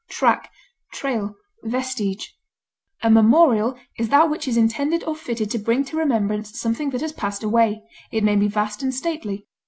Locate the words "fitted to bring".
5.15-5.85